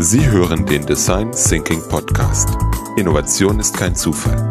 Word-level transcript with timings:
Sie 0.00 0.24
hören 0.30 0.64
den 0.64 0.86
Design 0.86 1.32
Thinking 1.32 1.82
Podcast. 1.88 2.50
Innovation 2.96 3.58
ist 3.58 3.76
kein 3.76 3.96
Zufall. 3.96 4.48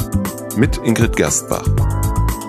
Mit 0.58 0.76
Ingrid 0.84 1.16
Gerstbach. 1.16 1.66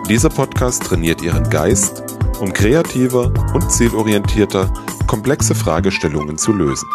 Dieser 0.08 0.28
Podcast 0.28 0.82
trainiert 0.82 1.22
Ihren 1.22 1.48
Geist, 1.48 2.02
um 2.40 2.52
kreativer 2.52 3.32
und 3.54 3.70
zielorientierter 3.70 4.74
komplexe 5.06 5.54
Fragestellungen 5.54 6.38
zu 6.38 6.52
lösen. 6.52 6.88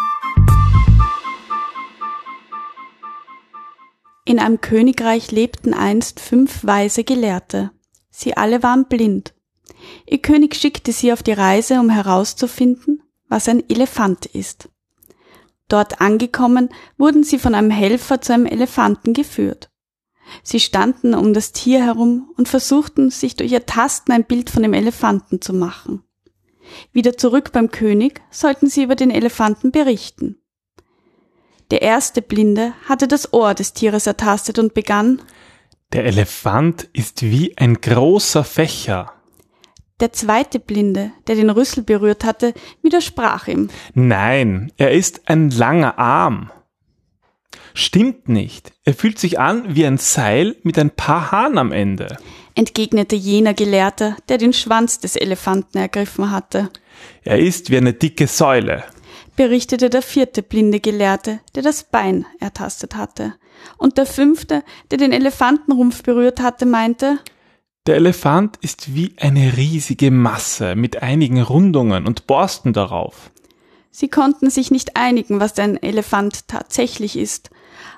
In 4.26 4.38
einem 4.38 4.60
Königreich 4.60 5.30
lebten 5.30 5.72
einst 5.72 6.20
fünf 6.20 6.66
weise 6.66 7.04
Gelehrte. 7.04 7.70
Sie 8.10 8.36
alle 8.36 8.62
waren 8.62 8.88
blind. 8.88 9.32
Ihr 10.06 10.18
König 10.18 10.54
schickte 10.54 10.92
sie 10.92 11.14
auf 11.14 11.22
die 11.22 11.32
Reise, 11.32 11.80
um 11.80 11.88
herauszufinden, 11.88 13.02
was 13.30 13.48
ein 13.48 13.66
Elefant 13.70 14.26
ist. 14.26 14.68
Dort 15.74 16.00
angekommen, 16.00 16.68
wurden 16.98 17.24
sie 17.24 17.36
von 17.36 17.52
einem 17.52 17.72
Helfer 17.72 18.20
zu 18.20 18.32
einem 18.32 18.46
Elefanten 18.46 19.12
geführt. 19.12 19.70
Sie 20.44 20.60
standen 20.60 21.14
um 21.14 21.34
das 21.34 21.50
Tier 21.50 21.84
herum 21.84 22.30
und 22.36 22.48
versuchten, 22.48 23.10
sich 23.10 23.34
durch 23.34 23.50
ihr 23.50 23.66
Tasten 23.66 24.12
ein 24.12 24.22
Bild 24.22 24.50
von 24.50 24.62
dem 24.62 24.72
Elefanten 24.72 25.40
zu 25.40 25.52
machen. 25.52 26.04
Wieder 26.92 27.16
zurück 27.16 27.50
beim 27.50 27.72
König 27.72 28.22
sollten 28.30 28.68
sie 28.68 28.84
über 28.84 28.94
den 28.94 29.10
Elefanten 29.10 29.72
berichten. 29.72 30.36
Der 31.72 31.82
erste 31.82 32.22
Blinde 32.22 32.72
hatte 32.88 33.08
das 33.08 33.32
Ohr 33.32 33.52
des 33.54 33.72
Tieres 33.72 34.06
ertastet 34.06 34.60
und 34.60 34.74
begann 34.74 35.22
Der 35.92 36.04
Elefant 36.04 36.88
ist 36.92 37.22
wie 37.22 37.58
ein 37.58 37.80
großer 37.80 38.44
Fächer. 38.44 39.13
Der 40.00 40.12
zweite 40.12 40.58
Blinde, 40.58 41.12
der 41.26 41.36
den 41.36 41.50
Rüssel 41.50 41.84
berührt 41.84 42.24
hatte, 42.24 42.52
widersprach 42.82 43.46
ihm. 43.46 43.68
Nein, 43.94 44.72
er 44.76 44.90
ist 44.90 45.28
ein 45.28 45.50
langer 45.50 45.98
Arm. 45.98 46.50
Stimmt 47.74 48.28
nicht. 48.28 48.72
Er 48.84 48.94
fühlt 48.94 49.18
sich 49.18 49.38
an 49.38 49.74
wie 49.74 49.86
ein 49.86 49.98
Seil 49.98 50.56
mit 50.62 50.78
ein 50.78 50.90
paar 50.90 51.32
Haaren 51.32 51.58
am 51.58 51.72
Ende. 51.72 52.16
entgegnete 52.56 53.16
jener 53.16 53.54
Gelehrte, 53.54 54.16
der 54.28 54.38
den 54.38 54.52
Schwanz 54.52 55.00
des 55.00 55.16
Elefanten 55.16 55.78
ergriffen 55.78 56.30
hatte. 56.30 56.70
Er 57.24 57.40
ist 57.40 57.70
wie 57.70 57.76
eine 57.76 57.92
dicke 57.92 58.28
Säule. 58.28 58.84
berichtete 59.36 59.90
der 59.90 60.02
vierte 60.02 60.42
blinde 60.44 60.78
Gelehrte, 60.78 61.40
der 61.56 61.64
das 61.64 61.82
Bein 61.82 62.26
ertastet 62.38 62.94
hatte. 62.94 63.34
Und 63.76 63.98
der 63.98 64.06
fünfte, 64.06 64.62
der 64.90 64.98
den 64.98 65.12
Elefantenrumpf 65.12 66.04
berührt 66.04 66.40
hatte, 66.40 66.66
meinte, 66.66 67.18
Der 67.86 67.96
Elefant 67.96 68.56
ist 68.62 68.94
wie 68.94 69.14
eine 69.18 69.58
riesige 69.58 70.10
Masse 70.10 70.74
mit 70.74 71.02
einigen 71.02 71.42
Rundungen 71.42 72.06
und 72.06 72.26
Borsten 72.26 72.72
darauf. 72.72 73.30
sie 73.90 74.08
konnten 74.08 74.48
sich 74.48 74.70
nicht 74.70 74.96
einigen, 74.96 75.38
was 75.38 75.58
ein 75.58 75.80
Elefant 75.82 76.48
tatsächlich 76.48 77.18
ist. 77.18 77.50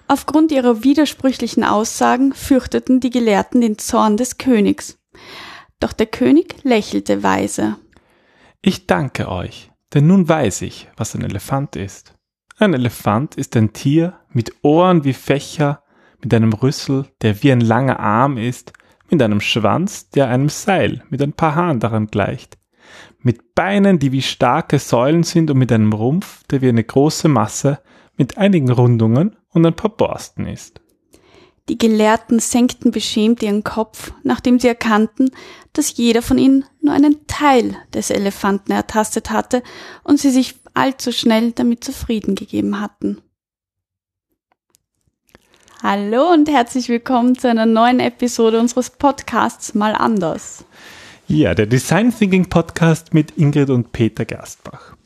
Aufgrund 0.08 0.50
ihrer 0.50 0.82
widersprüchlichen 0.82 1.62
Aussagen 1.62 2.32
fürchteten 2.32 2.98
die 2.98 3.10
Gelehrten 3.10 3.60
den 3.60 3.78
Zorn 3.78 4.16
des 4.16 4.38
Königs. 4.38 4.98
Doch 5.78 5.92
der 5.92 6.06
König 6.06 6.56
lächelte 6.64 7.22
weise. 7.22 7.76
Ich 8.62 8.88
danke 8.88 9.28
euch, 9.28 9.70
denn 9.94 10.08
nun 10.08 10.28
weiß 10.28 10.62
ich, 10.62 10.88
was 10.96 11.14
ein 11.14 11.22
Elefant 11.22 11.76
ist. 11.76 12.12
Ein 12.58 12.74
Elefant 12.74 13.36
ist 13.36 13.56
ein 13.56 13.72
Tier 13.72 14.18
mit 14.30 14.52
Ohren 14.62 15.04
wie 15.04 15.12
Fächer, 15.12 15.84
mit 16.22 16.34
einem 16.34 16.52
Rüssel, 16.52 17.06
der 17.22 17.42
wie 17.42 17.52
ein 17.52 17.60
langer 17.60 18.00
Arm 18.00 18.36
ist, 18.36 18.72
mit 19.10 19.22
einem 19.22 19.40
Schwanz, 19.40 20.10
der 20.10 20.28
einem 20.28 20.48
Seil 20.48 21.02
mit 21.10 21.22
ein 21.22 21.32
paar 21.32 21.54
Haaren 21.54 21.80
daran 21.80 22.06
gleicht, 22.06 22.58
mit 23.20 23.54
Beinen, 23.54 23.98
die 23.98 24.12
wie 24.12 24.22
starke 24.22 24.78
Säulen 24.78 25.22
sind 25.22 25.50
und 25.50 25.58
mit 25.58 25.72
einem 25.72 25.92
Rumpf, 25.92 26.44
der 26.44 26.62
wie 26.62 26.68
eine 26.68 26.84
große 26.84 27.28
Masse 27.28 27.80
mit 28.16 28.38
einigen 28.38 28.70
Rundungen 28.70 29.36
und 29.50 29.66
ein 29.66 29.74
paar 29.74 29.90
Borsten 29.90 30.46
ist. 30.46 30.80
Die 31.68 31.78
Gelehrten 31.78 32.38
senkten 32.38 32.92
beschämt 32.92 33.42
ihren 33.42 33.64
Kopf, 33.64 34.12
nachdem 34.22 34.60
sie 34.60 34.68
erkannten, 34.68 35.30
dass 35.72 35.96
jeder 35.96 36.22
von 36.22 36.38
ihnen 36.38 36.64
nur 36.80 36.94
einen 36.94 37.26
Teil 37.26 37.76
des 37.92 38.10
Elefanten 38.10 38.70
ertastet 38.70 39.30
hatte 39.30 39.62
und 40.04 40.20
sie 40.20 40.30
sich 40.30 40.54
allzu 40.74 41.10
schnell 41.10 41.52
damit 41.52 41.82
zufrieden 41.82 42.36
gegeben 42.36 42.80
hatten. 42.80 43.20
Hallo 45.88 46.32
und 46.32 46.48
herzlich 46.48 46.88
willkommen 46.88 47.38
zu 47.38 47.48
einer 47.48 47.64
neuen 47.64 48.00
Episode 48.00 48.58
unseres 48.58 48.90
Podcasts 48.90 49.72
Mal 49.72 49.92
anders. 49.92 50.64
Ja, 51.28 51.54
der 51.54 51.66
Design 51.66 52.12
Thinking 52.12 52.48
Podcast 52.48 53.14
mit 53.14 53.38
Ingrid 53.38 53.70
und 53.70 53.92
Peter 53.92 54.24
Gerstbach. 54.24 54.96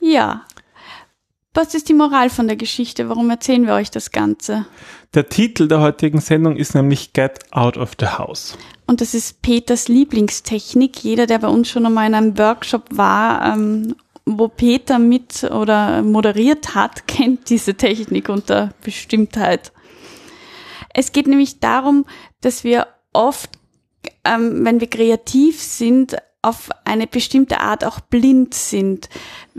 Ja. 0.00 0.42
Was 1.54 1.72
ist 1.76 1.88
die 1.88 1.94
Moral 1.94 2.30
von 2.30 2.48
der 2.48 2.56
Geschichte? 2.56 3.08
Warum 3.08 3.30
erzählen 3.30 3.64
wir 3.64 3.74
euch 3.74 3.92
das 3.92 4.10
Ganze? 4.10 4.66
Der 5.14 5.28
Titel 5.28 5.68
der 5.68 5.78
heutigen 5.78 6.20
Sendung 6.20 6.56
ist 6.56 6.74
nämlich 6.74 7.12
Get 7.12 7.38
Out 7.52 7.76
of 7.76 7.92
the 8.00 8.06
House. 8.06 8.58
Und 8.88 9.00
das 9.00 9.14
ist 9.14 9.40
Peters 9.40 9.86
Lieblingstechnik. 9.86 10.98
Jeder, 11.04 11.28
der 11.28 11.38
bei 11.38 11.48
uns 11.48 11.68
schon 11.68 11.86
einmal 11.86 12.08
in 12.08 12.14
einem 12.16 12.36
Workshop 12.36 12.86
war, 12.90 13.54
ähm, 13.54 13.94
wo 14.24 14.48
Peter 14.48 14.98
mit 14.98 15.44
oder 15.44 16.02
moderiert 16.02 16.74
hat, 16.74 17.06
kennt 17.06 17.50
diese 17.50 17.74
Technik 17.74 18.28
unter 18.28 18.74
Bestimmtheit. 18.82 19.70
Es 20.98 21.12
geht 21.12 21.28
nämlich 21.28 21.60
darum, 21.60 22.06
dass 22.40 22.64
wir 22.64 22.88
oft, 23.12 23.50
ähm, 24.24 24.64
wenn 24.64 24.80
wir 24.80 24.90
kreativ 24.90 25.62
sind, 25.62 26.16
auf 26.42 26.70
eine 26.84 27.06
bestimmte 27.06 27.60
Art 27.60 27.84
auch 27.84 28.00
blind 28.00 28.52
sind. 28.52 29.08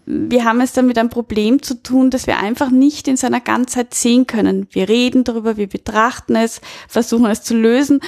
Wir 0.05 0.43
haben 0.43 0.59
es 0.59 0.73
dann 0.73 0.85
mit 0.85 0.97
einem 0.97 1.09
Problem 1.09 1.61
zu 1.61 1.81
tun, 1.81 2.09
dass 2.09 2.27
wir 2.27 2.39
einfach 2.39 2.71
nicht 2.71 3.07
in 3.07 3.15
seiner 3.15 3.39
Ganzheit 3.39 3.93
sehen 3.93 4.27
können. 4.27 4.67
Wir 4.71 4.89
reden 4.89 5.23
darüber, 5.23 5.55
wir 5.55 5.67
betrachten 5.67 6.35
es, 6.35 6.59
versuchen 6.89 7.27
es 7.27 7.41
zu 7.41 7.55
lösen 7.55 8.01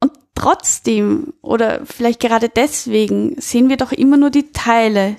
und 0.00 0.12
trotzdem 0.34 1.34
oder 1.42 1.84
vielleicht 1.84 2.20
gerade 2.20 2.48
deswegen 2.48 3.38
sehen 3.38 3.68
wir 3.68 3.76
doch 3.76 3.92
immer 3.92 4.16
nur 4.16 4.30
die 4.30 4.50
Teile 4.52 5.16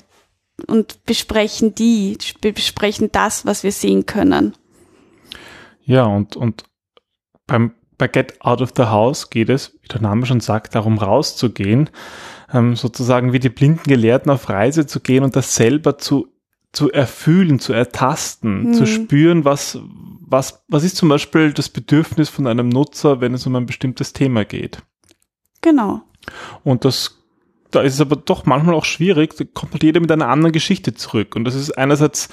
und 0.66 1.06
besprechen 1.06 1.76
die, 1.76 2.18
besprechen 2.42 3.12
das, 3.12 3.46
was 3.46 3.62
wir 3.62 3.72
sehen 3.72 4.08
können. 4.08 4.56
Ja, 5.84 6.06
und, 6.06 6.36
und 6.36 6.64
beim, 7.50 7.72
bei 7.98 8.08
Get 8.08 8.42
Out 8.42 8.62
of 8.62 8.72
the 8.78 8.84
House 8.84 9.30
geht 9.30 9.50
es, 9.50 9.78
wie 9.82 9.88
der 9.88 10.02
Name 10.02 10.26
schon 10.26 10.40
sagt, 10.40 10.76
darum 10.76 10.98
rauszugehen, 10.98 11.90
ähm, 12.54 12.76
sozusagen 12.76 13.34
wie 13.34 13.40
die 13.40 13.50
blinden 13.50 13.84
Gelehrten 13.84 14.32
auf 14.32 14.50
Reise 14.50 14.88
zu 14.88 15.00
gehen 15.02 15.24
und 15.24 15.36
das 15.36 15.56
selber 15.56 15.98
zu, 15.98 16.28
zu 16.72 16.92
erfühlen, 16.92 17.60
zu 17.60 17.74
ertasten, 17.74 18.70
Mhm. 18.70 18.74
zu 18.74 18.86
spüren, 18.86 19.44
was, 19.46 19.80
was, 20.22 20.64
was 20.68 20.84
ist 20.84 20.96
zum 20.96 21.10
Beispiel 21.10 21.52
das 21.52 21.70
Bedürfnis 21.70 22.30
von 22.30 22.48
einem 22.48 22.70
Nutzer, 22.70 23.22
wenn 23.22 23.34
es 23.34 23.46
um 23.46 23.56
ein 23.56 23.66
bestimmtes 23.66 24.14
Thema 24.14 24.46
geht. 24.46 24.82
Genau. 25.62 26.02
Und 26.64 26.86
das, 26.86 27.18
da 27.72 27.82
ist 27.82 27.96
es 27.96 28.02
aber 28.02 28.16
doch 28.16 28.46
manchmal 28.46 28.76
auch 28.76 28.86
schwierig, 28.86 29.36
da 29.36 29.44
kommt 29.54 29.74
halt 29.74 29.84
jeder 29.84 30.00
mit 30.00 30.12
einer 30.12 30.30
anderen 30.30 30.54
Geschichte 30.54 30.94
zurück. 30.94 31.36
Und 31.36 31.44
das 31.44 31.56
ist 31.56 31.78
einerseits 31.78 32.30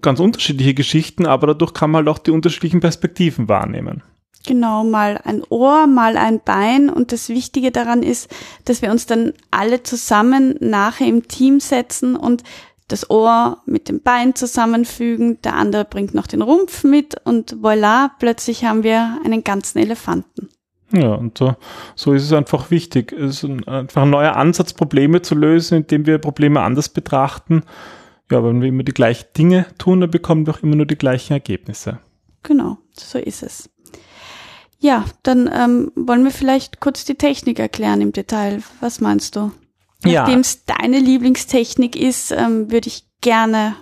ganz 0.00 0.20
unterschiedliche 0.20 0.74
Geschichten, 0.74 1.26
aber 1.26 1.48
dadurch 1.48 1.74
kann 1.74 1.90
man 1.90 2.06
halt 2.06 2.08
auch 2.16 2.18
die 2.18 2.30
unterschiedlichen 2.30 2.80
Perspektiven 2.80 3.48
wahrnehmen. 3.48 4.02
Genau, 4.46 4.82
mal 4.82 5.20
ein 5.24 5.42
Ohr, 5.48 5.86
mal 5.86 6.16
ein 6.16 6.40
Bein. 6.44 6.90
Und 6.90 7.12
das 7.12 7.28
Wichtige 7.28 7.70
daran 7.70 8.02
ist, 8.02 8.28
dass 8.64 8.82
wir 8.82 8.90
uns 8.90 9.06
dann 9.06 9.34
alle 9.50 9.82
zusammen 9.82 10.56
nachher 10.60 11.06
im 11.06 11.28
Team 11.28 11.60
setzen 11.60 12.16
und 12.16 12.42
das 12.88 13.08
Ohr 13.08 13.62
mit 13.66 13.88
dem 13.88 14.02
Bein 14.02 14.34
zusammenfügen. 14.34 15.40
Der 15.42 15.54
andere 15.54 15.84
bringt 15.84 16.14
noch 16.14 16.26
den 16.26 16.42
Rumpf 16.42 16.84
mit 16.84 17.14
und 17.24 17.56
voilà, 17.56 18.10
plötzlich 18.18 18.64
haben 18.64 18.82
wir 18.82 19.18
einen 19.24 19.44
ganzen 19.44 19.78
Elefanten. 19.78 20.48
Ja, 20.92 21.14
und 21.14 21.38
so, 21.38 21.54
so 21.94 22.12
ist 22.12 22.24
es 22.24 22.32
einfach 22.32 22.70
wichtig. 22.70 23.12
Es 23.12 23.36
ist 23.36 23.44
ein, 23.44 23.66
einfach 23.66 24.02
ein 24.02 24.10
neuer 24.10 24.36
Ansatz, 24.36 24.74
Probleme 24.74 25.22
zu 25.22 25.34
lösen, 25.34 25.78
indem 25.78 26.04
wir 26.04 26.18
Probleme 26.18 26.60
anders 26.60 26.90
betrachten. 26.90 27.62
Ja, 28.30 28.44
wenn 28.44 28.60
wir 28.60 28.68
immer 28.68 28.82
die 28.82 28.92
gleichen 28.92 29.26
Dinge 29.36 29.66
tun, 29.78 30.00
dann 30.00 30.10
bekommen 30.10 30.46
wir 30.46 30.54
auch 30.54 30.62
immer 30.62 30.76
nur 30.76 30.86
die 30.86 30.96
gleichen 30.96 31.32
Ergebnisse. 31.32 31.98
Genau, 32.42 32.78
so 32.92 33.18
ist 33.18 33.42
es. 33.42 33.70
Ja, 34.82 35.04
dann 35.22 35.48
ähm, 35.54 35.92
wollen 35.94 36.24
wir 36.24 36.32
vielleicht 36.32 36.80
kurz 36.80 37.04
die 37.04 37.14
Technik 37.14 37.60
erklären 37.60 38.00
im 38.00 38.10
Detail. 38.10 38.64
Was 38.80 39.00
meinst 39.00 39.36
du? 39.36 39.52
Ja. 40.04 40.22
Nachdem 40.22 40.40
es 40.40 40.64
deine 40.64 40.98
Lieblingstechnik 40.98 41.94
ist, 41.94 42.32
ähm, 42.32 42.68
würde 42.72 42.88
ich 42.88 43.04
gerne, 43.20 43.76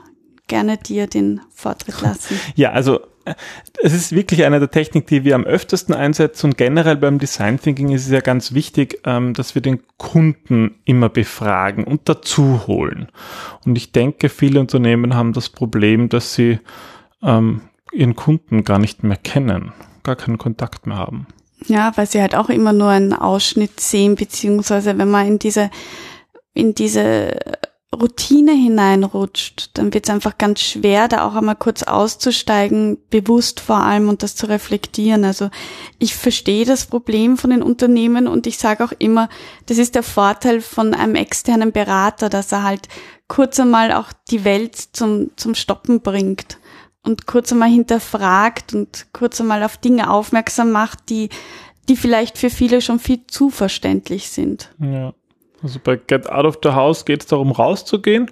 gerne 0.46 0.76
dir 0.76 1.06
den 1.06 1.40
Vortritt 1.54 2.00
lassen. 2.02 2.38
Ja, 2.54 2.72
also 2.72 3.00
äh, 3.24 3.34
es 3.82 3.94
ist 3.94 4.12
wirklich 4.14 4.44
eine 4.44 4.58
der 4.58 4.70
Techniken, 4.70 5.06
die 5.08 5.24
wir 5.24 5.36
am 5.36 5.44
öftesten 5.44 5.94
einsetzen 5.94 6.50
und 6.50 6.58
generell 6.58 6.96
beim 6.96 7.18
Design 7.18 7.58
Thinking 7.58 7.92
ist 7.92 8.04
es 8.04 8.12
ja 8.12 8.20
ganz 8.20 8.52
wichtig, 8.52 9.00
ähm, 9.06 9.32
dass 9.32 9.54
wir 9.54 9.62
den 9.62 9.80
Kunden 9.96 10.82
immer 10.84 11.08
befragen 11.08 11.84
und 11.84 12.10
dazu 12.10 12.66
holen. 12.66 13.08
Und 13.64 13.74
ich 13.76 13.92
denke, 13.92 14.28
viele 14.28 14.60
Unternehmen 14.60 15.14
haben 15.14 15.32
das 15.32 15.48
Problem, 15.48 16.10
dass 16.10 16.34
sie 16.34 16.58
ähm, 17.22 17.62
ihren 17.90 18.16
Kunden 18.16 18.64
gar 18.64 18.78
nicht 18.78 19.02
mehr 19.02 19.16
kennen, 19.16 19.72
gar 20.02 20.16
keinen 20.16 20.38
Kontakt 20.38 20.86
mehr 20.86 20.96
haben. 20.96 21.26
Ja, 21.66 21.92
weil 21.96 22.06
sie 22.06 22.20
halt 22.20 22.34
auch 22.34 22.48
immer 22.48 22.72
nur 22.72 22.88
einen 22.88 23.12
Ausschnitt 23.12 23.80
sehen, 23.80 24.14
beziehungsweise 24.14 24.96
wenn 24.96 25.10
man 25.10 25.26
in 25.26 25.38
diese, 25.38 25.70
in 26.54 26.74
diese 26.74 27.36
Routine 27.94 28.52
hineinrutscht, 28.52 29.70
dann 29.74 29.92
wird 29.92 30.08
es 30.08 30.14
einfach 30.14 30.38
ganz 30.38 30.60
schwer, 30.60 31.08
da 31.08 31.26
auch 31.26 31.34
einmal 31.34 31.56
kurz 31.56 31.82
auszusteigen, 31.82 32.98
bewusst 33.10 33.58
vor 33.58 33.78
allem 33.78 34.08
und 34.08 34.22
das 34.22 34.36
zu 34.36 34.46
reflektieren. 34.46 35.24
Also 35.24 35.50
ich 35.98 36.14
verstehe 36.14 36.64
das 36.64 36.86
Problem 36.86 37.36
von 37.36 37.50
den 37.50 37.62
Unternehmen 37.62 38.28
und 38.28 38.46
ich 38.46 38.58
sage 38.58 38.84
auch 38.84 38.92
immer, 38.98 39.28
das 39.66 39.78
ist 39.78 39.96
der 39.96 40.04
Vorteil 40.04 40.60
von 40.60 40.94
einem 40.94 41.16
externen 41.16 41.72
Berater, 41.72 42.28
dass 42.28 42.52
er 42.52 42.62
halt 42.62 42.88
kurz 43.26 43.58
einmal 43.58 43.92
auch 43.92 44.12
die 44.30 44.44
Welt 44.44 44.76
zum, 44.76 45.30
zum 45.36 45.56
Stoppen 45.56 46.00
bringt 46.00 46.58
und 47.04 47.26
kurz 47.26 47.52
einmal 47.52 47.70
hinterfragt 47.70 48.74
und 48.74 49.06
kurz 49.12 49.40
einmal 49.40 49.62
auf 49.62 49.76
Dinge 49.76 50.10
aufmerksam 50.10 50.70
macht, 50.70 51.08
die, 51.08 51.28
die 51.88 51.96
vielleicht 51.96 52.38
für 52.38 52.50
viele 52.50 52.80
schon 52.80 52.98
viel 52.98 53.26
zu 53.26 53.50
verständlich 53.50 54.30
sind. 54.30 54.70
Ja. 54.80 55.14
Also 55.62 55.78
bei 55.82 55.96
Get 55.96 56.30
Out 56.30 56.46
of 56.46 56.58
the 56.62 56.70
House 56.70 57.04
geht 57.04 57.20
es 57.20 57.26
darum, 57.26 57.52
rauszugehen 57.52 58.30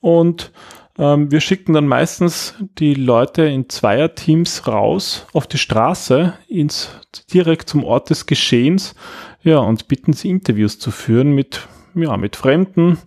und 0.00 0.50
ähm, 0.98 1.30
wir 1.30 1.40
schicken 1.40 1.72
dann 1.72 1.86
meistens 1.86 2.54
die 2.78 2.94
Leute 2.94 3.42
in 3.42 3.68
Zweierteams 3.68 4.66
raus 4.66 5.26
auf 5.32 5.46
die 5.46 5.58
Straße, 5.58 6.34
ins, 6.48 6.90
direkt 7.32 7.68
zum 7.68 7.84
Ort 7.84 8.10
des 8.10 8.26
Geschehens, 8.26 8.96
ja, 9.42 9.58
und 9.58 9.86
bitten 9.86 10.12
sie 10.12 10.28
Interviews 10.28 10.80
zu 10.80 10.90
führen 10.90 11.32
mit, 11.32 11.68
ja, 11.94 12.16
mit 12.16 12.34
Fremden, 12.34 12.98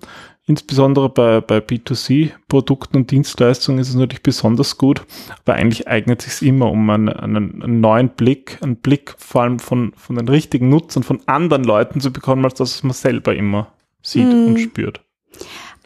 Insbesondere 0.52 1.08
bei, 1.08 1.40
bei 1.40 1.60
B2C-Produkten 1.60 2.98
und 2.98 3.10
Dienstleistungen 3.10 3.80
ist 3.80 3.88
es 3.88 3.96
natürlich 3.96 4.22
besonders 4.22 4.78
gut, 4.78 5.02
aber 5.46 5.54
eigentlich 5.54 5.88
eignet 5.88 6.28
es 6.28 6.40
sich 6.40 6.50
immer, 6.50 6.70
um 6.70 6.90
einen, 6.90 7.08
einen, 7.08 7.64
einen, 7.64 7.80
neuen 7.80 8.10
Blick, 8.10 8.58
einen 8.60 8.76
Blick 8.76 9.16
vor 9.18 9.44
allem 9.44 9.60
von, 9.60 9.94
von 9.96 10.18
den 10.18 10.28
richtigen 10.28 10.68
Nutzern, 10.68 11.04
von 11.04 11.22
anderen 11.26 11.64
Leuten 11.64 12.02
zu 12.02 12.12
bekommen, 12.12 12.44
als 12.44 12.56
das, 12.56 12.76
was 12.76 12.84
man 12.84 12.92
selber 12.92 13.34
immer 13.34 13.72
sieht 14.02 14.28
mm. 14.28 14.48
und 14.48 14.60
spürt. 14.60 15.00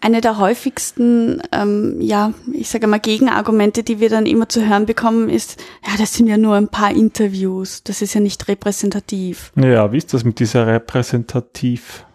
Eine 0.01 0.19
der 0.19 0.39
häufigsten, 0.39 1.43
ähm, 1.51 2.01
ja, 2.01 2.33
ich 2.51 2.67
sage 2.67 2.87
mal 2.87 2.99
Gegenargumente, 2.99 3.83
die 3.83 3.99
wir 3.99 4.09
dann 4.09 4.25
immer 4.25 4.49
zu 4.49 4.67
hören 4.67 4.87
bekommen, 4.87 5.29
ist, 5.29 5.63
ja, 5.85 5.91
das 5.99 6.15
sind 6.15 6.25
ja 6.25 6.37
nur 6.37 6.55
ein 6.55 6.69
paar 6.69 6.89
Interviews, 6.89 7.83
das 7.83 8.01
ist 8.01 8.15
ja 8.15 8.19
nicht 8.19 8.47
repräsentativ. 8.47 9.51
Ja, 9.55 9.91
wie 9.91 9.97
ist 9.97 10.11
das 10.11 10.23
mit 10.23 10.39
dieser 10.39 10.65
Repräsentativheit? 10.65 12.07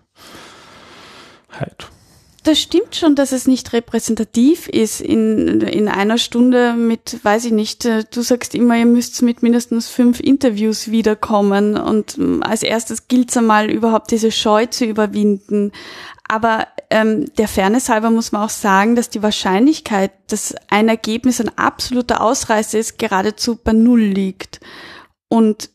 Das 2.42 2.58
stimmt 2.58 2.96
schon, 2.96 3.16
dass 3.16 3.32
es 3.32 3.46
nicht 3.46 3.74
repräsentativ 3.74 4.66
ist 4.66 5.02
in, 5.02 5.60
in 5.60 5.88
einer 5.88 6.16
Stunde 6.16 6.72
mit, 6.72 7.22
weiß 7.22 7.44
ich 7.44 7.52
nicht, 7.52 7.84
äh, 7.84 8.04
du 8.10 8.22
sagst 8.22 8.54
immer, 8.54 8.76
ihr 8.78 8.86
müsst 8.86 9.20
mit 9.20 9.42
mindestens 9.42 9.88
fünf 9.88 10.20
Interviews 10.20 10.90
wiederkommen 10.90 11.76
und 11.76 12.16
ähm, 12.16 12.42
als 12.42 12.62
erstes 12.62 13.08
gilt 13.08 13.30
es 13.30 13.36
einmal 13.36 13.70
überhaupt 13.70 14.10
diese 14.10 14.30
Scheu 14.30 14.64
zu 14.66 14.86
überwinden. 14.86 15.72
Aber 16.28 16.68
ähm, 16.88 17.26
der 17.36 17.48
Fairness 17.48 17.90
halber 17.90 18.10
muss 18.10 18.32
man 18.32 18.44
auch 18.44 18.50
sagen, 18.50 18.96
dass 18.96 19.10
die 19.10 19.22
Wahrscheinlichkeit, 19.22 20.12
dass 20.28 20.54
ein 20.68 20.88
Ergebnis 20.88 21.40
ein 21.40 21.58
absoluter 21.58 22.22
Ausreißer 22.22 22.78
ist, 22.78 22.98
geradezu 22.98 23.56
bei 23.56 23.72
Null 23.72 24.00
liegt. 24.00 24.60
Und 25.28 25.70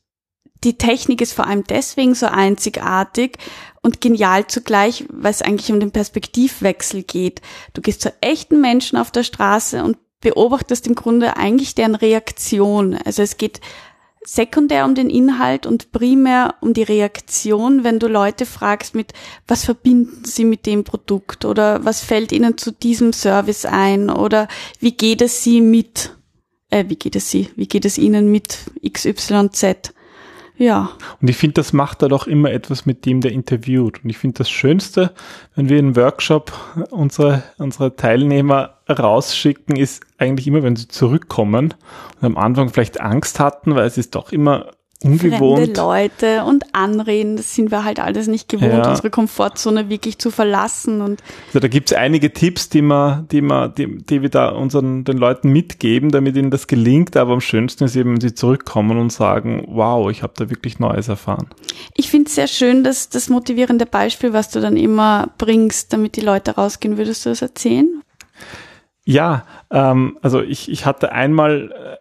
die 0.65 0.77
Technik 0.77 1.21
ist 1.21 1.33
vor 1.33 1.47
allem 1.47 1.63
deswegen 1.63 2.15
so 2.15 2.25
einzigartig 2.25 3.37
und 3.81 4.01
genial 4.01 4.47
zugleich, 4.47 5.05
weil 5.09 5.31
es 5.31 5.43
eigentlich 5.43 5.71
um 5.71 5.79
den 5.79 5.91
Perspektivwechsel 5.91 7.03
geht. 7.03 7.41
Du 7.73 7.81
gehst 7.81 8.01
zu 8.01 8.11
echten 8.19 8.59
Menschen 8.59 8.97
auf 8.97 9.11
der 9.11 9.23
Straße 9.23 9.83
und 9.83 9.97
beobachtest 10.21 10.87
im 10.87 10.95
Grunde 10.95 11.37
eigentlich 11.37 11.75
deren 11.75 11.93
Reaktion. 11.93 12.97
Also 13.05 13.21
es 13.21 13.37
geht 13.37 13.61
sekundär 14.25 14.85
um 14.85 14.95
den 14.95 15.11
Inhalt 15.11 15.67
und 15.67 15.91
primär 15.91 16.55
um 16.61 16.73
die 16.73 16.81
Reaktion, 16.81 17.83
wenn 17.83 17.99
du 17.99 18.07
Leute 18.07 18.47
fragst 18.47 18.95
mit, 18.95 19.13
was 19.47 19.65
verbinden 19.65 20.25
sie 20.25 20.45
mit 20.45 20.65
dem 20.65 20.83
Produkt 20.83 21.45
oder 21.45 21.85
was 21.85 22.01
fällt 22.01 22.31
ihnen 22.31 22.57
zu 22.57 22.71
diesem 22.71 23.13
Service 23.13 23.65
ein 23.65 24.09
oder 24.09 24.47
wie 24.79 24.93
geht 24.93 25.21
es 25.21 25.43
sie 25.43 25.61
mit, 25.61 26.15
äh, 26.71 26.85
wie 26.87 26.95
geht 26.95 27.15
es 27.15 27.29
sie, 27.29 27.51
wie 27.55 27.67
geht 27.67 27.85
es 27.85 27.99
ihnen 27.99 28.31
mit 28.31 28.57
XYZ? 28.83 29.93
Ja. 30.57 30.91
Und 31.21 31.29
ich 31.29 31.37
finde, 31.37 31.55
das 31.55 31.73
macht 31.73 32.01
er 32.01 32.09
doch 32.09 32.27
immer 32.27 32.51
etwas 32.51 32.85
mit 32.85 33.05
dem, 33.05 33.21
der 33.21 33.31
interviewt. 33.31 34.03
Und 34.03 34.09
ich 34.09 34.17
finde 34.17 34.39
das 34.39 34.49
Schönste, 34.49 35.11
wenn 35.55 35.69
wir 35.69 35.79
im 35.79 35.95
Workshop 35.95 36.53
unsere, 36.91 37.43
unsere 37.57 37.95
Teilnehmer 37.95 38.77
rausschicken, 38.89 39.75
ist 39.75 40.05
eigentlich 40.17 40.47
immer, 40.47 40.63
wenn 40.63 40.75
sie 40.75 40.87
zurückkommen 40.87 41.73
und 42.21 42.25
am 42.25 42.37
Anfang 42.37 42.69
vielleicht 42.69 43.01
Angst 43.01 43.39
hatten, 43.39 43.75
weil 43.75 43.85
es 43.85 43.97
ist 43.97 44.15
doch 44.15 44.31
immer 44.31 44.71
ungewohnt. 45.05 45.65
Fremde 45.65 45.79
Leute 45.79 46.43
und 46.43 46.75
anreden, 46.75 47.37
das 47.37 47.53
sind 47.53 47.71
wir 47.71 47.83
halt 47.83 47.99
alles 47.99 48.27
nicht 48.27 48.49
gewohnt, 48.49 48.73
ja. 48.73 48.89
unsere 48.89 49.09
Komfortzone 49.09 49.89
wirklich 49.89 50.17
zu 50.17 50.31
verlassen. 50.31 51.01
Und 51.01 51.21
also 51.47 51.59
da 51.59 51.67
gibt's 51.67 51.93
einige 51.93 52.33
Tipps, 52.33 52.69
die 52.69 52.81
wir, 52.81 53.25
die 53.31 53.41
wir, 53.41 53.69
die, 53.69 53.97
die 53.97 54.21
wir 54.21 54.29
da 54.29 54.49
unseren 54.49 55.03
den 55.03 55.17
Leuten 55.17 55.51
mitgeben, 55.51 56.09
damit 56.09 56.35
ihnen 56.35 56.51
das 56.51 56.67
gelingt. 56.67 57.15
Aber 57.15 57.33
am 57.33 57.41
schönsten 57.41 57.83
ist 57.85 57.95
eben, 57.95 58.13
wenn 58.13 58.21
sie 58.21 58.33
zurückkommen 58.33 58.97
und 58.97 59.11
sagen, 59.11 59.63
wow, 59.67 60.09
ich 60.09 60.23
habe 60.23 60.33
da 60.35 60.49
wirklich 60.49 60.79
Neues 60.79 61.07
erfahren. 61.07 61.47
Ich 61.95 62.09
finde 62.09 62.27
es 62.27 62.35
sehr 62.35 62.47
schön, 62.47 62.83
dass 62.83 63.09
das 63.09 63.29
motivierende 63.29 63.85
Beispiel, 63.85 64.33
was 64.33 64.49
du 64.49 64.59
dann 64.59 64.77
immer 64.77 65.29
bringst, 65.37 65.93
damit 65.93 66.15
die 66.15 66.21
Leute 66.21 66.55
rausgehen. 66.55 66.97
Würdest 66.97 67.25
du 67.25 67.29
das 67.29 67.41
erzählen? 67.41 68.01
Ja, 69.05 69.45
ähm, 69.69 70.17
also 70.21 70.41
ich, 70.41 70.69
ich 70.69 70.85
hatte 70.85 71.11
einmal 71.11 71.99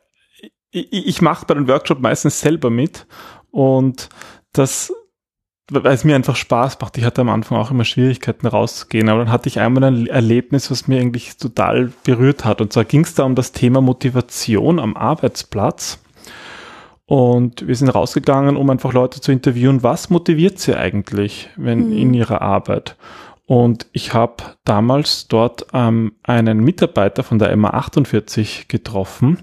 ich, 0.74 1.06
ich 1.06 1.22
mache 1.22 1.46
bei 1.46 1.54
den 1.54 1.68
Workshop 1.68 2.00
meistens 2.00 2.40
selber 2.40 2.70
mit 2.70 3.06
und 3.50 4.08
das, 4.52 4.92
weil 5.70 5.86
es 5.92 6.04
mir 6.04 6.16
einfach 6.16 6.36
Spaß 6.36 6.78
macht. 6.80 6.98
Ich 6.98 7.04
hatte 7.04 7.20
am 7.20 7.28
Anfang 7.28 7.58
auch 7.58 7.70
immer 7.70 7.84
Schwierigkeiten 7.84 8.46
rauszugehen, 8.46 9.08
aber 9.08 9.20
dann 9.20 9.32
hatte 9.32 9.48
ich 9.48 9.60
einmal 9.60 9.84
ein 9.84 10.06
Erlebnis, 10.06 10.70
was 10.70 10.88
mir 10.88 11.00
eigentlich 11.00 11.36
total 11.36 11.92
berührt 12.02 12.44
hat. 12.44 12.60
Und 12.60 12.72
zwar 12.72 12.84
ging 12.84 13.04
es 13.04 13.14
da 13.14 13.22
um 13.22 13.34
das 13.34 13.52
Thema 13.52 13.80
Motivation 13.80 14.78
am 14.78 14.96
Arbeitsplatz. 14.96 16.00
Und 17.06 17.66
wir 17.66 17.76
sind 17.76 17.90
rausgegangen, 17.90 18.56
um 18.56 18.70
einfach 18.70 18.92
Leute 18.92 19.20
zu 19.20 19.30
interviewen, 19.30 19.82
was 19.82 20.08
motiviert 20.10 20.58
sie 20.58 20.74
eigentlich 20.74 21.50
wenn, 21.56 21.90
mhm. 21.90 21.96
in 21.96 22.14
ihrer 22.14 22.40
Arbeit. 22.40 22.96
Und 23.46 23.86
ich 23.92 24.14
habe 24.14 24.36
damals 24.64 25.28
dort 25.28 25.66
ähm, 25.74 26.12
einen 26.22 26.64
Mitarbeiter 26.64 27.22
von 27.22 27.38
der 27.38 27.54
MA48 27.54 28.68
getroffen 28.68 29.38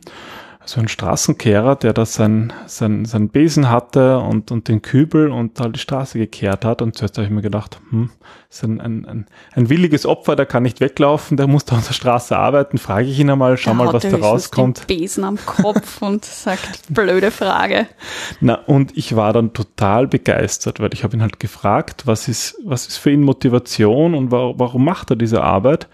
so 0.63 0.79
ein 0.79 0.87
Straßenkehrer, 0.87 1.75
der 1.75 1.93
da 1.93 2.05
sein, 2.05 2.53
sein, 2.67 3.05
sein 3.05 3.29
Besen 3.29 3.69
hatte 3.69 4.19
und, 4.19 4.51
und 4.51 4.67
den 4.67 4.81
Kübel 4.81 5.31
und 5.31 5.59
da 5.59 5.67
die 5.67 5.79
Straße 5.79 6.19
gekehrt 6.19 6.65
hat. 6.65 6.81
Und 6.81 6.95
zuerst 6.95 7.17
habe 7.17 7.25
ich 7.25 7.31
mir 7.31 7.41
gedacht, 7.41 7.79
hm, 7.89 8.11
ist 8.49 8.63
ein, 8.63 8.79
ein, 8.79 9.05
ein, 9.05 9.25
ein 9.53 9.69
williges 9.69 10.05
Opfer, 10.05 10.35
der 10.35 10.45
kann 10.45 10.63
nicht 10.63 10.79
weglaufen, 10.79 11.35
der 11.35 11.47
muss 11.47 11.65
da 11.65 11.77
auf 11.77 11.87
der 11.87 11.93
Straße 11.93 12.37
arbeiten. 12.37 12.77
Frage 12.77 13.07
ich 13.07 13.19
ihn 13.19 13.29
einmal, 13.31 13.57
schau 13.57 13.73
mal, 13.73 13.91
was 13.91 14.03
da 14.03 14.15
rauskommt. 14.15 14.87
Den 14.87 14.99
Besen 14.99 15.23
am 15.23 15.37
Kopf 15.43 16.01
und 16.01 16.25
sagt, 16.25 16.83
blöde 16.89 17.31
Frage. 17.31 17.87
Na, 18.39 18.55
und 18.55 18.95
ich 18.95 19.15
war 19.15 19.33
dann 19.33 19.53
total 19.53 20.07
begeistert, 20.07 20.79
weil 20.79 20.93
ich 20.93 21.03
habe 21.03 21.15
ihn 21.17 21.23
halt 21.23 21.39
gefragt, 21.39 22.03
was 22.05 22.27
ist, 22.27 22.55
was 22.63 22.87
ist 22.87 22.97
für 22.97 23.11
ihn 23.11 23.23
Motivation 23.23 24.13
und 24.13 24.31
warum, 24.31 24.59
warum 24.59 24.85
macht 24.85 25.09
er 25.09 25.15
diese 25.15 25.41
Arbeit? 25.41 25.87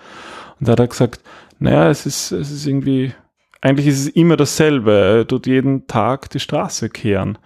Und 0.59 0.67
da 0.67 0.73
hat 0.73 0.79
er 0.79 0.87
gesagt, 0.87 1.21
naja, 1.59 1.89
es 1.89 2.05
ist, 2.05 2.31
es 2.31 2.51
ist 2.51 2.65
irgendwie, 2.67 3.13
eigentlich 3.61 3.87
ist 3.87 3.99
es 3.99 4.07
immer 4.07 4.37
dasselbe. 4.37 4.91
Er 4.91 5.27
tut 5.27 5.47
jeden 5.47 5.87
Tag 5.87 6.29
die 6.29 6.39
Straße 6.39 6.89
kehren. 6.89 7.37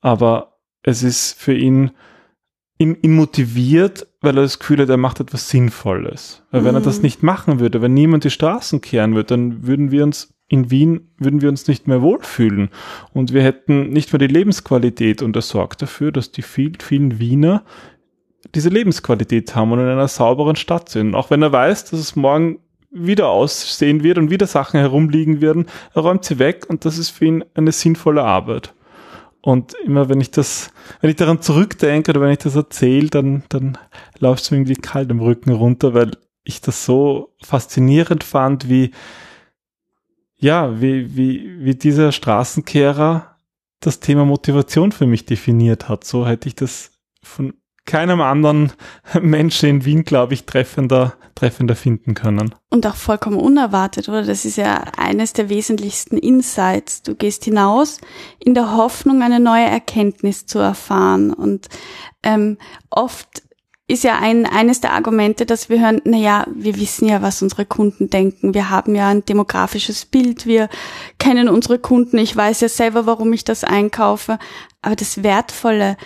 Aber 0.00 0.58
es 0.82 1.02
ist 1.02 1.38
für 1.38 1.54
ihn, 1.54 1.90
ihn, 2.78 2.96
ihn 3.02 3.14
motiviert, 3.14 4.06
weil 4.20 4.36
er 4.36 4.42
das 4.42 4.58
Gefühl 4.58 4.80
hat, 4.80 4.88
er 4.88 4.96
macht 4.96 5.20
etwas 5.20 5.48
Sinnvolles. 5.48 6.42
Weil 6.50 6.62
mhm. 6.62 6.64
wenn 6.66 6.74
er 6.76 6.80
das 6.80 6.98
mhm. 6.98 7.02
nicht 7.02 7.22
machen 7.22 7.60
würde, 7.60 7.82
wenn 7.82 7.94
niemand 7.94 8.24
die 8.24 8.30
Straßen 8.30 8.80
kehren 8.80 9.14
würde, 9.14 9.28
dann 9.28 9.66
würden 9.66 9.90
wir 9.90 10.04
uns 10.04 10.34
in 10.48 10.70
Wien 10.70 11.10
würden 11.18 11.42
wir 11.42 11.50
uns 11.50 11.68
nicht 11.68 11.86
mehr 11.86 12.00
wohlfühlen 12.00 12.70
und 13.12 13.34
wir 13.34 13.42
hätten 13.42 13.90
nicht 13.90 14.12
mehr 14.12 14.18
die 14.18 14.32
Lebensqualität 14.32 15.20
und 15.22 15.36
er 15.36 15.42
sorgt 15.42 15.82
dafür, 15.82 16.10
dass 16.10 16.32
die 16.32 16.40
vielen, 16.40 16.76
vielen 16.80 17.18
Wiener 17.18 17.64
diese 18.54 18.70
Lebensqualität 18.70 19.54
haben 19.54 19.72
und 19.72 19.80
in 19.80 19.88
einer 19.88 20.08
sauberen 20.08 20.56
Stadt 20.56 20.88
sind. 20.88 21.14
Auch 21.14 21.30
wenn 21.30 21.42
er 21.42 21.52
weiß, 21.52 21.84
dass 21.90 22.00
es 22.00 22.16
morgen 22.16 22.60
wieder 22.90 23.28
aussehen 23.28 24.02
wird 24.02 24.18
und 24.18 24.30
wieder 24.30 24.46
Sachen 24.46 24.80
herumliegen 24.80 25.40
werden, 25.40 25.66
er 25.94 26.02
räumt 26.02 26.24
sie 26.24 26.38
weg 26.38 26.66
und 26.68 26.84
das 26.84 26.98
ist 26.98 27.10
für 27.10 27.26
ihn 27.26 27.44
eine 27.54 27.72
sinnvolle 27.72 28.24
Arbeit. 28.24 28.74
Und 29.40 29.74
immer 29.84 30.08
wenn 30.08 30.20
ich 30.20 30.30
das, 30.30 30.72
wenn 31.00 31.10
ich 31.10 31.16
daran 31.16 31.42
zurückdenke 31.42 32.10
oder 32.10 32.20
wenn 32.20 32.32
ich 32.32 32.38
das 32.38 32.56
erzähle, 32.56 33.08
dann, 33.08 33.44
dann 33.48 33.78
läuft 34.18 34.42
es 34.42 34.50
mir 34.50 34.58
irgendwie 34.58 34.74
kalt 34.74 35.10
im 35.10 35.20
Rücken 35.20 35.52
runter, 35.52 35.94
weil 35.94 36.12
ich 36.44 36.60
das 36.60 36.84
so 36.84 37.34
faszinierend 37.42 38.24
fand, 38.24 38.68
wie, 38.68 38.90
ja, 40.36 40.80
wie, 40.80 41.16
wie, 41.16 41.64
wie 41.64 41.74
dieser 41.74 42.10
Straßenkehrer 42.10 43.36
das 43.80 44.00
Thema 44.00 44.24
Motivation 44.24 44.92
für 44.92 45.06
mich 45.06 45.24
definiert 45.24 45.88
hat. 45.88 46.04
So 46.04 46.26
hätte 46.26 46.48
ich 46.48 46.54
das 46.54 46.92
von 47.22 47.54
keinem 47.88 48.20
anderen 48.20 48.72
Menschen 49.20 49.68
in 49.68 49.84
Wien, 49.84 50.04
glaube 50.04 50.34
ich, 50.34 50.46
treffender, 50.46 51.14
treffender 51.34 51.74
finden 51.74 52.14
können. 52.14 52.54
Und 52.70 52.86
auch 52.86 52.94
vollkommen 52.94 53.38
unerwartet, 53.38 54.08
oder? 54.08 54.22
Das 54.22 54.44
ist 54.44 54.56
ja 54.56 54.84
eines 54.96 55.32
der 55.32 55.48
wesentlichsten 55.48 56.18
Insights. 56.18 57.02
Du 57.02 57.16
gehst 57.16 57.44
hinaus 57.44 58.00
in 58.38 58.54
der 58.54 58.76
Hoffnung, 58.76 59.22
eine 59.22 59.40
neue 59.40 59.66
Erkenntnis 59.66 60.46
zu 60.46 60.58
erfahren. 60.58 61.32
Und 61.32 61.68
ähm, 62.22 62.58
oft 62.90 63.42
ist 63.90 64.04
ja 64.04 64.18
ein, 64.18 64.44
eines 64.44 64.82
der 64.82 64.92
Argumente, 64.92 65.46
dass 65.46 65.70
wir 65.70 65.80
hören, 65.80 66.02
na 66.04 66.18
ja, 66.18 66.46
wir 66.54 66.76
wissen 66.76 67.08
ja, 67.08 67.22
was 67.22 67.40
unsere 67.40 67.64
Kunden 67.64 68.10
denken. 68.10 68.52
Wir 68.52 68.68
haben 68.68 68.94
ja 68.94 69.08
ein 69.08 69.24
demografisches 69.24 70.04
Bild. 70.04 70.44
Wir 70.44 70.68
kennen 71.18 71.48
unsere 71.48 71.78
Kunden. 71.78 72.18
Ich 72.18 72.36
weiß 72.36 72.60
ja 72.60 72.68
selber, 72.68 73.06
warum 73.06 73.32
ich 73.32 73.44
das 73.44 73.64
einkaufe. 73.64 74.38
Aber 74.82 74.94
das 74.94 75.22
Wertvolle, 75.22 75.96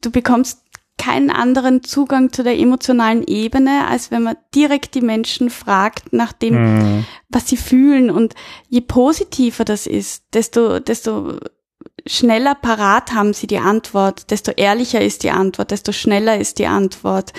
du 0.00 0.10
bekommst 0.10 0.63
keinen 0.98 1.30
anderen 1.30 1.82
Zugang 1.82 2.32
zu 2.32 2.42
der 2.42 2.58
emotionalen 2.58 3.24
Ebene, 3.26 3.86
als 3.88 4.10
wenn 4.10 4.22
man 4.22 4.36
direkt 4.54 4.94
die 4.94 5.00
Menschen 5.00 5.50
fragt 5.50 6.12
nach 6.12 6.32
dem, 6.32 6.54
mhm. 6.54 7.04
was 7.28 7.48
sie 7.48 7.56
fühlen. 7.56 8.10
Und 8.10 8.34
je 8.68 8.80
positiver 8.80 9.64
das 9.64 9.86
ist, 9.86 10.24
desto, 10.34 10.80
desto 10.80 11.38
schneller 12.06 12.54
parat 12.54 13.12
haben 13.12 13.32
sie 13.32 13.46
die 13.46 13.58
Antwort, 13.58 14.30
desto 14.30 14.52
ehrlicher 14.52 15.00
ist 15.00 15.22
die 15.22 15.30
Antwort, 15.30 15.70
desto 15.70 15.92
schneller 15.92 16.38
ist 16.38 16.58
die 16.58 16.66
Antwort. 16.66 17.32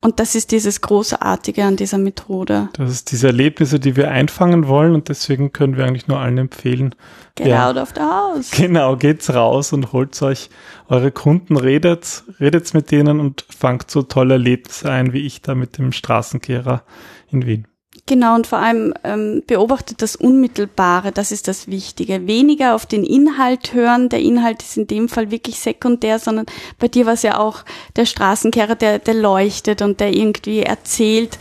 Und 0.00 0.20
das 0.20 0.36
ist 0.36 0.52
dieses 0.52 0.80
Großartige 0.80 1.64
an 1.64 1.74
dieser 1.74 1.98
Methode. 1.98 2.68
Das 2.74 2.88
ist 2.88 3.10
diese 3.10 3.26
Erlebnisse, 3.28 3.80
die 3.80 3.96
wir 3.96 4.12
einfangen 4.12 4.68
wollen 4.68 4.94
und 4.94 5.08
deswegen 5.08 5.52
können 5.52 5.76
wir 5.76 5.86
eigentlich 5.86 6.06
nur 6.06 6.20
allen 6.20 6.38
empfehlen. 6.38 6.94
Get 7.34 7.48
ja, 7.48 7.68
out 7.68 7.76
of 7.76 7.92
the 7.96 8.02
house. 8.02 8.52
Genau, 8.52 8.96
geht's 8.96 9.34
raus 9.34 9.72
und 9.72 9.92
holt 9.92 10.20
euch 10.22 10.50
eure 10.88 11.10
Kunden, 11.10 11.56
redet, 11.56 12.22
redet 12.38 12.72
mit 12.74 12.92
denen 12.92 13.18
und 13.18 13.44
fangt 13.50 13.90
so 13.90 14.02
tolle 14.02 14.34
Erlebnisse 14.34 14.88
ein, 14.88 15.12
wie 15.12 15.26
ich 15.26 15.42
da 15.42 15.56
mit 15.56 15.78
dem 15.78 15.90
Straßenkehrer 15.90 16.84
in 17.32 17.44
Wien. 17.44 17.66
Genau, 18.08 18.34
und 18.36 18.46
vor 18.46 18.58
allem 18.58 18.94
ähm, 19.04 19.42
beobachtet 19.46 20.00
das 20.00 20.16
Unmittelbare, 20.16 21.12
das 21.12 21.30
ist 21.30 21.46
das 21.46 21.68
Wichtige. 21.68 22.26
Weniger 22.26 22.74
auf 22.74 22.86
den 22.86 23.04
Inhalt 23.04 23.74
hören, 23.74 24.08
der 24.08 24.20
Inhalt 24.20 24.62
ist 24.62 24.78
in 24.78 24.86
dem 24.86 25.10
Fall 25.10 25.30
wirklich 25.30 25.60
sekundär, 25.60 26.18
sondern 26.18 26.46
bei 26.78 26.88
dir 26.88 27.04
war 27.04 27.12
es 27.12 27.22
ja 27.22 27.38
auch 27.38 27.66
der 27.96 28.06
Straßenkehrer, 28.06 28.76
der, 28.76 28.98
der 28.98 29.12
leuchtet 29.12 29.82
und 29.82 30.00
der 30.00 30.16
irgendwie 30.16 30.62
erzählt, 30.62 31.38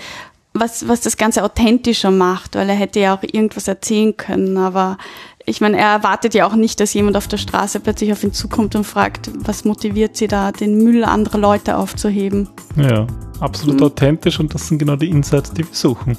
was, 0.53 0.89
was 0.89 0.99
das 0.99 1.15
Ganze 1.15 1.41
authentischer 1.45 2.11
macht, 2.11 2.55
weil 2.55 2.67
er 2.67 2.75
hätte 2.75 2.99
ja 2.99 3.15
auch 3.15 3.23
irgendwas 3.23 3.69
erzählen 3.69 4.17
können, 4.17 4.57
aber 4.57 4.97
ich 5.45 5.61
meine, 5.61 5.77
er 5.77 5.87
erwartet 5.87 6.33
ja 6.33 6.45
auch 6.45 6.55
nicht, 6.55 6.81
dass 6.81 6.93
jemand 6.93 7.15
auf 7.15 7.29
der 7.29 7.37
Straße 7.37 7.79
plötzlich 7.79 8.11
auf 8.11 8.25
ihn 8.25 8.33
zukommt 8.33 8.75
und 8.75 8.83
fragt, 8.83 9.31
was 9.33 9.63
motiviert 9.63 10.17
sie 10.17 10.27
da, 10.27 10.51
den 10.51 10.83
Müll 10.83 11.05
anderer 11.05 11.37
Leute 11.37 11.77
aufzuheben. 11.77 12.49
Ja, 12.75 13.07
absolut 13.39 13.79
mhm. 13.79 13.85
authentisch 13.85 14.41
und 14.41 14.53
das 14.53 14.67
sind 14.67 14.79
genau 14.79 14.97
die 14.97 15.09
Insights, 15.09 15.53
die 15.53 15.65
wir 15.65 15.73
suchen. 15.73 16.17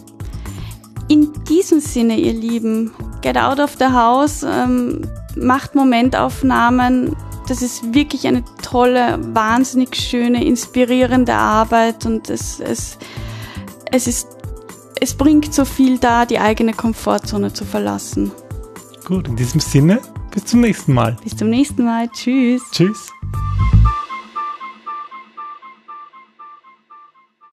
In 1.09 1.33
diesem 1.45 1.81
Sinne, 1.81 2.19
ihr 2.19 2.35
Lieben, 2.35 2.91
get 3.23 3.37
out 3.37 3.59
of 3.59 3.77
the 3.79 3.87
house, 3.87 4.45
ähm, 4.47 5.03
macht 5.37 5.75
Momentaufnahmen. 5.75 7.17
Das 7.49 7.63
ist 7.63 7.95
wirklich 7.95 8.27
eine 8.27 8.45
tolle, 8.63 9.19
wahnsinnig 9.35 9.97
schöne, 9.97 10.45
inspirierende 10.45 11.33
Arbeit 11.33 12.05
und 12.05 12.29
es, 12.29 12.61
es, 12.61 12.99
es 13.91 14.07
ist, 14.07 14.29
es 15.01 15.15
bringt 15.15 15.55
so 15.55 15.65
viel 15.65 15.99
da, 15.99 16.27
die 16.27 16.39
eigene 16.39 16.75
Komfortzone 16.75 17.55
zu 17.55 17.65
verlassen. 17.65 18.31
Gut, 19.07 19.29
in 19.29 19.37
diesem 19.37 19.61
Sinne, 19.61 20.01
bis 20.31 20.45
zum 20.45 20.61
nächsten 20.61 20.93
Mal. 20.93 21.17
Bis 21.25 21.35
zum 21.35 21.49
nächsten 21.49 21.85
Mal. 21.85 22.09
Tschüss. 22.09 22.63
Tschüss. 22.71 23.11